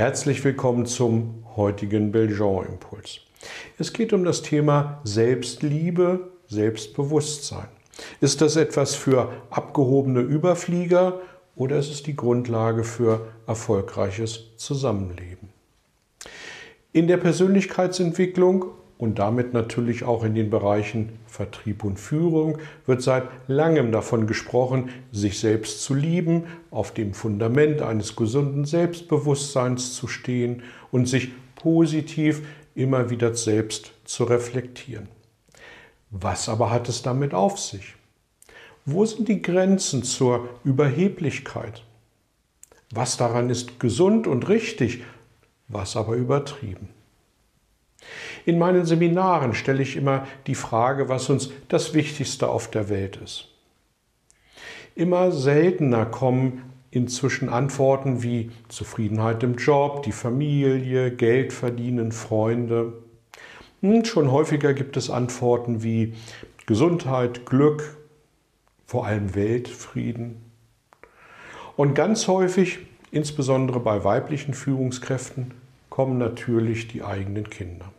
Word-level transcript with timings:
Herzlich 0.00 0.42
willkommen 0.44 0.86
zum 0.86 1.44
heutigen 1.56 2.10
Belgian-Impuls. 2.10 3.20
Es 3.78 3.92
geht 3.92 4.14
um 4.14 4.24
das 4.24 4.40
Thema 4.40 5.02
Selbstliebe, 5.04 6.30
Selbstbewusstsein. 6.48 7.68
Ist 8.22 8.40
das 8.40 8.56
etwas 8.56 8.94
für 8.94 9.30
abgehobene 9.50 10.20
Überflieger 10.20 11.20
oder 11.54 11.76
ist 11.76 11.90
es 11.90 12.02
die 12.02 12.16
Grundlage 12.16 12.82
für 12.82 13.28
erfolgreiches 13.46 14.56
Zusammenleben? 14.56 15.50
In 16.94 17.06
der 17.06 17.18
Persönlichkeitsentwicklung 17.18 18.70
und 19.00 19.18
damit 19.18 19.54
natürlich 19.54 20.04
auch 20.04 20.24
in 20.24 20.34
den 20.34 20.50
Bereichen 20.50 21.08
Vertrieb 21.26 21.84
und 21.84 21.98
Führung 21.98 22.58
wird 22.84 23.00
seit 23.00 23.24
langem 23.46 23.92
davon 23.92 24.26
gesprochen, 24.26 24.90
sich 25.10 25.40
selbst 25.40 25.82
zu 25.82 25.94
lieben, 25.94 26.44
auf 26.70 26.92
dem 26.92 27.14
Fundament 27.14 27.80
eines 27.80 28.14
gesunden 28.14 28.66
Selbstbewusstseins 28.66 29.94
zu 29.94 30.06
stehen 30.06 30.62
und 30.92 31.08
sich 31.08 31.30
positiv 31.54 32.42
immer 32.74 33.08
wieder 33.08 33.34
selbst 33.34 33.92
zu 34.04 34.24
reflektieren. 34.24 35.08
Was 36.10 36.50
aber 36.50 36.70
hat 36.70 36.88
es 36.90 37.00
damit 37.00 37.32
auf 37.32 37.58
sich? 37.58 37.94
Wo 38.84 39.06
sind 39.06 39.28
die 39.28 39.40
Grenzen 39.40 40.02
zur 40.02 40.46
Überheblichkeit? 40.62 41.84
Was 42.90 43.16
daran 43.16 43.48
ist 43.48 43.80
gesund 43.80 44.26
und 44.26 44.48
richtig, 44.50 45.04
was 45.68 45.96
aber 45.96 46.16
übertrieben? 46.16 46.99
In 48.50 48.58
meinen 48.58 48.84
Seminaren 48.84 49.54
stelle 49.54 49.80
ich 49.80 49.94
immer 49.94 50.26
die 50.48 50.56
Frage, 50.56 51.08
was 51.08 51.30
uns 51.30 51.52
das 51.68 51.94
Wichtigste 51.94 52.48
auf 52.48 52.68
der 52.68 52.88
Welt 52.88 53.16
ist. 53.22 53.46
Immer 54.96 55.30
seltener 55.30 56.04
kommen 56.04 56.62
inzwischen 56.90 57.48
Antworten 57.48 58.24
wie 58.24 58.50
Zufriedenheit 58.66 59.44
im 59.44 59.54
Job, 59.54 60.02
die 60.02 60.10
Familie, 60.10 61.12
Geld 61.12 61.52
verdienen, 61.52 62.10
Freunde. 62.10 62.94
Und 63.82 63.94
hm, 63.98 64.04
schon 64.04 64.32
häufiger 64.32 64.74
gibt 64.74 64.96
es 64.96 65.10
Antworten 65.10 65.84
wie 65.84 66.14
Gesundheit, 66.66 67.46
Glück, 67.46 67.98
vor 68.84 69.06
allem 69.06 69.36
Weltfrieden. 69.36 70.42
Und 71.76 71.94
ganz 71.94 72.26
häufig, 72.26 72.80
insbesondere 73.12 73.78
bei 73.78 74.02
weiblichen 74.02 74.54
Führungskräften, 74.54 75.54
kommen 75.88 76.18
natürlich 76.18 76.88
die 76.88 77.04
eigenen 77.04 77.48
Kinder. 77.48 77.92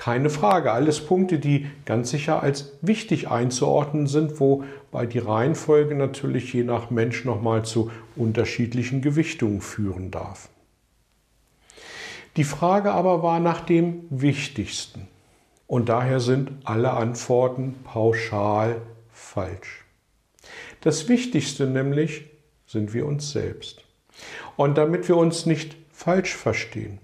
Keine 0.00 0.30
Frage, 0.30 0.72
alles 0.72 1.04
Punkte, 1.04 1.38
die 1.38 1.66
ganz 1.84 2.08
sicher 2.08 2.42
als 2.42 2.72
wichtig 2.80 3.28
einzuordnen 3.28 4.06
sind, 4.06 4.40
wobei 4.40 5.04
die 5.04 5.18
Reihenfolge 5.18 5.94
natürlich 5.94 6.54
je 6.54 6.64
nach 6.64 6.88
Mensch 6.88 7.26
nochmal 7.26 7.66
zu 7.66 7.90
unterschiedlichen 8.16 9.02
Gewichtungen 9.02 9.60
führen 9.60 10.10
darf. 10.10 10.48
Die 12.38 12.44
Frage 12.44 12.92
aber 12.92 13.22
war 13.22 13.40
nach 13.40 13.60
dem 13.60 14.04
Wichtigsten. 14.08 15.06
Und 15.66 15.90
daher 15.90 16.20
sind 16.20 16.50
alle 16.64 16.92
Antworten 16.92 17.74
pauschal 17.84 18.80
falsch. 19.12 19.84
Das 20.80 21.10
Wichtigste 21.10 21.66
nämlich 21.66 22.24
sind 22.66 22.94
wir 22.94 23.04
uns 23.04 23.32
selbst. 23.32 23.84
Und 24.56 24.78
damit 24.78 25.08
wir 25.08 25.18
uns 25.18 25.44
nicht 25.44 25.76
falsch 25.92 26.34
verstehen, 26.34 27.00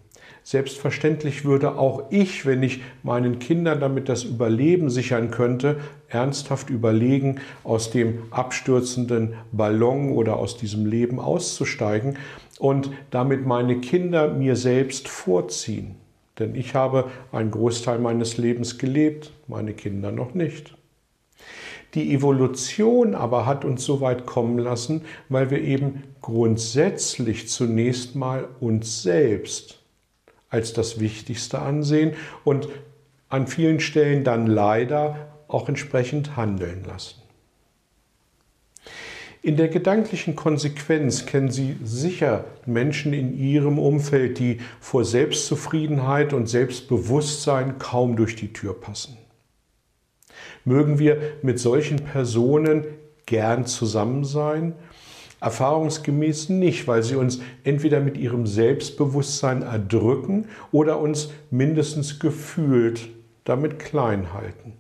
Selbstverständlich 0.48 1.44
würde 1.44 1.76
auch 1.76 2.04
ich, 2.10 2.46
wenn 2.46 2.62
ich 2.62 2.80
meinen 3.02 3.40
Kindern 3.40 3.80
damit 3.80 4.08
das 4.08 4.22
Überleben 4.22 4.90
sichern 4.90 5.32
könnte, 5.32 5.80
ernsthaft 6.06 6.70
überlegen, 6.70 7.40
aus 7.64 7.90
dem 7.90 8.22
abstürzenden 8.30 9.34
Ballon 9.50 10.12
oder 10.12 10.36
aus 10.36 10.56
diesem 10.56 10.86
Leben 10.86 11.18
auszusteigen 11.18 12.16
und 12.60 12.90
damit 13.10 13.44
meine 13.44 13.80
Kinder 13.80 14.28
mir 14.28 14.54
selbst 14.54 15.08
vorziehen. 15.08 15.96
Denn 16.38 16.54
ich 16.54 16.76
habe 16.76 17.10
einen 17.32 17.50
Großteil 17.50 17.98
meines 17.98 18.36
Lebens 18.36 18.78
gelebt, 18.78 19.32
meine 19.48 19.72
Kinder 19.72 20.12
noch 20.12 20.32
nicht. 20.32 20.76
Die 21.94 22.14
Evolution 22.14 23.16
aber 23.16 23.46
hat 23.46 23.64
uns 23.64 23.84
so 23.84 24.00
weit 24.00 24.26
kommen 24.26 24.60
lassen, 24.60 25.02
weil 25.28 25.50
wir 25.50 25.60
eben 25.60 26.04
grundsätzlich 26.20 27.48
zunächst 27.48 28.14
mal 28.14 28.46
uns 28.60 29.02
selbst 29.02 29.75
als 30.56 30.72
das 30.72 30.98
Wichtigste 30.98 31.60
ansehen 31.60 32.14
und 32.44 32.68
an 33.28 33.46
vielen 33.46 33.78
Stellen 33.78 34.24
dann 34.24 34.46
leider 34.46 35.28
auch 35.48 35.68
entsprechend 35.68 36.36
handeln 36.36 36.84
lassen. 36.84 37.22
In 39.42 39.56
der 39.56 39.68
gedanklichen 39.68 40.34
Konsequenz 40.34 41.24
kennen 41.24 41.52
Sie 41.52 41.76
sicher 41.84 42.46
Menschen 42.64 43.12
in 43.12 43.38
Ihrem 43.38 43.78
Umfeld, 43.78 44.40
die 44.40 44.58
vor 44.80 45.04
Selbstzufriedenheit 45.04 46.32
und 46.32 46.48
Selbstbewusstsein 46.48 47.78
kaum 47.78 48.16
durch 48.16 48.34
die 48.34 48.52
Tür 48.52 48.80
passen. 48.80 49.16
Mögen 50.64 50.98
wir 50.98 51.34
mit 51.42 51.60
solchen 51.60 51.98
Personen 51.98 52.86
gern 53.26 53.66
zusammen 53.66 54.24
sein 54.24 54.74
Erfahrungsgemäß 55.46 56.48
nicht, 56.48 56.88
weil 56.88 57.04
sie 57.04 57.14
uns 57.14 57.38
entweder 57.62 58.00
mit 58.00 58.16
ihrem 58.16 58.48
Selbstbewusstsein 58.48 59.62
erdrücken 59.62 60.48
oder 60.72 60.98
uns 60.98 61.30
mindestens 61.52 62.18
gefühlt 62.18 63.08
damit 63.44 63.78
klein 63.78 64.32
halten. 64.32 64.72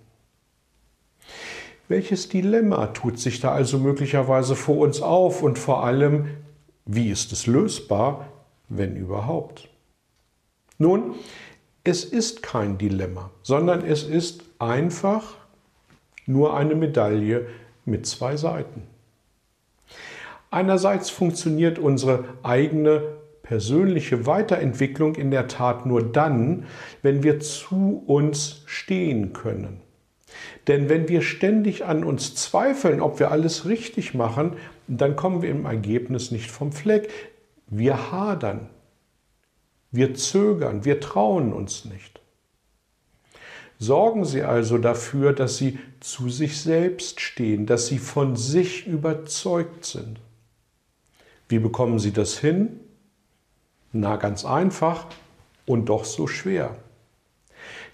Welches 1.86 2.28
Dilemma 2.28 2.88
tut 2.88 3.20
sich 3.20 3.38
da 3.38 3.52
also 3.52 3.78
möglicherweise 3.78 4.56
vor 4.56 4.78
uns 4.78 5.00
auf 5.00 5.44
und 5.44 5.56
vor 5.56 5.84
allem, 5.84 6.30
wie 6.84 7.10
ist 7.10 7.30
es 7.30 7.46
lösbar, 7.46 8.26
wenn 8.68 8.96
überhaupt? 8.96 9.68
Nun, 10.78 11.14
es 11.84 12.04
ist 12.04 12.42
kein 12.42 12.76
Dilemma, 12.76 13.30
sondern 13.42 13.84
es 13.84 14.02
ist 14.02 14.42
einfach 14.58 15.36
nur 16.26 16.56
eine 16.56 16.74
Medaille 16.74 17.46
mit 17.84 18.04
zwei 18.04 18.36
Seiten. 18.36 18.95
Einerseits 20.50 21.10
funktioniert 21.10 21.78
unsere 21.78 22.24
eigene 22.42 23.02
persönliche 23.42 24.26
Weiterentwicklung 24.26 25.14
in 25.14 25.30
der 25.30 25.48
Tat 25.48 25.86
nur 25.86 26.02
dann, 26.02 26.64
wenn 27.02 27.22
wir 27.22 27.40
zu 27.40 28.02
uns 28.06 28.62
stehen 28.66 29.32
können. 29.32 29.80
Denn 30.66 30.88
wenn 30.88 31.08
wir 31.08 31.22
ständig 31.22 31.84
an 31.84 32.02
uns 32.02 32.34
zweifeln, 32.34 33.00
ob 33.00 33.20
wir 33.20 33.30
alles 33.30 33.66
richtig 33.66 34.14
machen, 34.14 34.56
dann 34.88 35.16
kommen 35.16 35.42
wir 35.42 35.50
im 35.50 35.64
Ergebnis 35.64 36.30
nicht 36.30 36.50
vom 36.50 36.72
Fleck. 36.72 37.08
Wir 37.68 38.10
hadern, 38.10 38.68
wir 39.90 40.14
zögern, 40.14 40.84
wir 40.84 41.00
trauen 41.00 41.52
uns 41.52 41.84
nicht. 41.84 42.20
Sorgen 43.78 44.24
Sie 44.24 44.42
also 44.42 44.78
dafür, 44.78 45.32
dass 45.32 45.58
Sie 45.58 45.78
zu 46.00 46.30
sich 46.30 46.60
selbst 46.60 47.20
stehen, 47.20 47.66
dass 47.66 47.86
Sie 47.86 47.98
von 47.98 48.34
sich 48.34 48.86
überzeugt 48.86 49.84
sind. 49.84 50.18
Wie 51.48 51.58
bekommen 51.58 51.98
Sie 51.98 52.12
das 52.12 52.38
hin? 52.38 52.80
Na, 53.92 54.16
ganz 54.16 54.44
einfach 54.44 55.06
und 55.64 55.88
doch 55.88 56.04
so 56.04 56.26
schwer. 56.26 56.76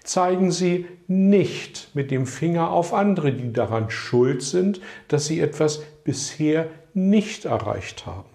Zeigen 0.03 0.51
Sie 0.51 0.85
nicht 1.07 1.89
mit 1.93 2.11
dem 2.11 2.25
Finger 2.25 2.71
auf 2.71 2.93
andere, 2.93 3.31
die 3.31 3.53
daran 3.53 3.89
schuld 3.89 4.41
sind, 4.41 4.81
dass 5.07 5.27
Sie 5.27 5.39
etwas 5.39 5.81
bisher 6.03 6.67
nicht 6.93 7.45
erreicht 7.45 8.05
haben. 8.05 8.29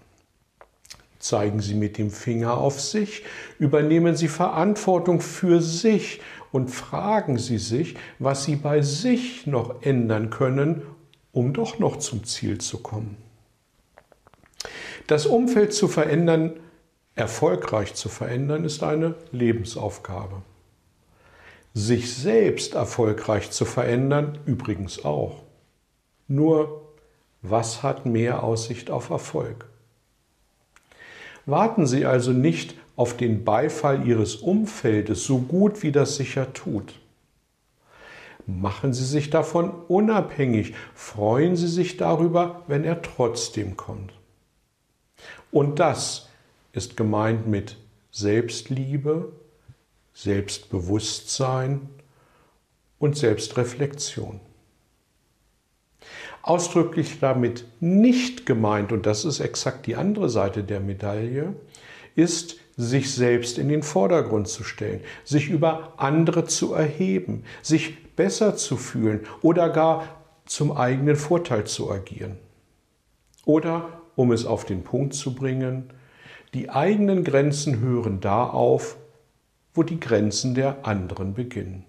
Zeigen 1.19 1.61
Sie 1.61 1.75
mit 1.75 1.99
dem 1.99 2.11
Finger 2.11 2.57
auf 2.57 2.81
sich, 2.81 3.25
übernehmen 3.59 4.17
Sie 4.17 4.29
Verantwortung 4.29 5.21
für 5.21 5.61
sich 5.61 6.21
und 6.53 6.71
fragen 6.71 7.39
Sie 7.39 7.59
sich, 7.59 7.97
was 8.19 8.45
Sie 8.45 8.57
bei 8.57 8.83
sich 8.83 9.47
noch 9.47 9.83
ändern 9.83 10.31
können, 10.31 10.83
um 11.33 11.53
doch 11.53 11.79
noch 11.79 11.97
zum 11.97 12.25
Ziel 12.25 12.59
zu 12.59 12.79
kommen. 12.79 13.28
Das 15.09 15.25
Umfeld 15.25 15.73
zu 15.73 15.89
verändern, 15.89 16.61
erfolgreich 17.15 17.95
zu 17.95 18.11
verändern, 18.11 18.67
ist 18.67 18.83
eine 18.83 19.15
Lebensaufgabe. 19.33 20.43
Sich 21.73 22.15
selbst 22.15 22.75
erfolgreich 22.75 23.51
zu 23.51 23.65
verändern, 23.65 24.39
übrigens 24.45 25.07
auch. 25.07 25.45
Nur, 26.29 26.93
was 27.41 27.83
hat 27.83 28.05
mehr 28.05 28.43
Aussicht 28.43 28.91
auf 28.91 29.09
Erfolg? 29.09 29.65
Warten 31.47 31.87
Sie 31.87 32.05
also 32.05 32.33
nicht 32.33 32.75
auf 32.95 33.17
den 33.17 33.47
Beifall 33.47 34.07
Ihres 34.07 34.37
Umfeldes, 34.37 35.25
so 35.25 35.39
gut 35.39 35.83
wie 35.83 35.91
das 35.91 36.17
sicher 36.17 36.53
tut. 36.53 37.01
Machen 38.47 38.93
Sie 38.93 39.07
sich 39.07 39.31
davon 39.31 39.71
unabhängig, 39.89 40.75
freuen 40.95 41.57
Sie 41.57 41.69
sich 41.69 41.97
darüber, 41.97 42.65
wenn 42.67 42.85
er 42.85 43.01
trotzdem 43.01 43.79
kommt. 43.79 44.18
Und 45.51 45.79
das 45.79 46.29
ist 46.73 46.97
gemeint 46.97 47.47
mit 47.47 47.77
Selbstliebe, 48.11 49.33
Selbstbewusstsein 50.15 51.89
und 52.99 53.17
Selbstreflexion. 53.17 54.41
Ausdrücklich 56.43 57.21
damit 57.21 57.65
nicht 57.81 58.47
gemeint, 58.47 58.93
und 58.93 59.07
das 59.07 59.25
ist 59.25 59.41
exakt 59.41 59.87
die 59.87 59.97
andere 59.97 60.29
Seite 60.29 60.65
der 60.65 60.81
Medaille, 60.81 61.55
ist, 62.15 62.57
sich 62.77 63.13
selbst 63.13 63.59
in 63.59 63.69
den 63.69 63.83
Vordergrund 63.83 64.47
zu 64.49 64.63
stellen, 64.63 65.01
sich 65.25 65.49
über 65.49 65.95
andere 65.97 66.45
zu 66.45 66.75
erheben, 66.75 67.43
sich 67.61 68.15
besser 68.15 68.57
zu 68.57 68.77
fühlen 68.77 69.27
oder 69.43 69.69
gar 69.69 70.23
zum 70.47 70.73
eigenen 70.73 71.17
Vorteil 71.17 71.65
zu 71.65 71.91
agieren. 71.91 72.39
Oder, 73.45 74.01
um 74.19 74.33
es 74.33 74.45
auf 74.45 74.65
den 74.65 74.83
Punkt 74.83 75.15
zu 75.15 75.33
bringen, 75.33 75.85
die 76.53 76.71
eigenen 76.71 77.23
Grenzen 77.23 77.79
hören 77.79 78.19
da 78.21 78.49
auf, 78.49 78.97
wo 79.75 79.85
die 79.85 80.01
Grenzen 80.01 80.57
der 80.57 80.85
anderen 80.85 81.35
beginnen. 81.35 81.85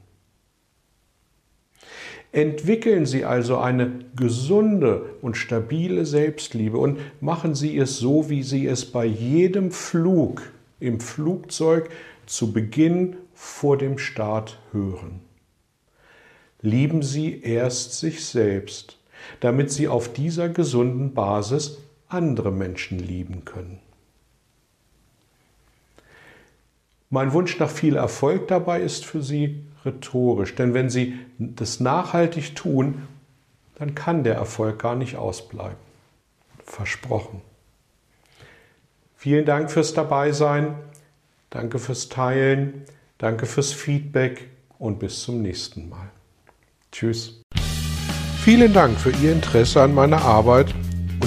Entwickeln 2.31 3.08
Sie 3.08 3.26
also 3.26 3.58
eine 3.58 4.06
gesunde 4.16 5.16
und 5.24 5.38
stabile 5.38 6.06
Selbstliebe 6.06 6.78
und 6.78 7.00
machen 7.20 7.56
Sie 7.56 7.76
es 7.76 7.98
so, 7.98 8.30
wie 8.30 8.44
Sie 8.44 8.68
es 8.68 8.86
bei 8.86 9.06
jedem 9.06 9.72
Flug 9.72 10.44
im 10.80 11.00
Flugzeug 11.00 11.90
zu 12.28 12.54
Beginn 12.54 13.18
vor 13.34 13.75
dem 13.75 13.98
Start 13.98 14.60
hören. 14.72 15.22
Lieben 16.62 17.02
Sie 17.02 17.42
erst 17.42 17.98
sich 17.98 18.24
selbst, 18.24 19.00
damit 19.40 19.72
Sie 19.72 19.88
auf 19.88 20.14
dieser 20.14 20.50
gesunden 20.50 21.16
Basis 21.16 21.80
andere 22.10 22.52
Menschen 22.52 23.00
lieben 23.00 23.46
können. 23.46 23.80
Mein 27.10 27.34
Wunsch 27.34 27.58
nach 27.60 27.72
viel 27.72 27.96
Erfolg 27.96 28.48
dabei 28.48 28.82
ist 28.82 29.06
für 29.06 29.22
Sie 29.24 29.64
rhetorisch, 29.84 30.56
denn 30.56 30.74
wenn 30.74 30.90
Sie 30.90 31.18
das 31.38 31.80
nachhaltig 31.80 32.56
tun, 32.56 33.08
dann 33.76 33.96
kann 33.96 34.24
der 34.24 34.36
Erfolg 34.36 34.80
gar 34.80 34.96
nicht 34.96 35.16
ausbleiben. 35.16 35.78
Versprochen. 36.66 37.42
Vielen 39.16 39.46
Dank 39.46 39.72
fürs 39.72 39.94
Dabeisein, 39.94 40.76
danke 41.50 41.80
fürs 41.80 42.10
Teilen, 42.10 42.86
danke 43.18 43.48
fürs 43.48 43.74
Feedback 43.74 44.50
und 44.78 45.00
bis 45.00 45.24
zum 45.24 45.42
nächsten 45.42 45.90
Mal. 45.90 46.10
Tschüss. 46.92 47.42
Vielen 48.44 48.72
Dank 48.72 49.00
für 49.00 49.12
Ihr 49.12 49.34
Interesse 49.34 49.82
an 49.82 49.94
meiner 49.94 50.22
Arbeit 50.22 50.74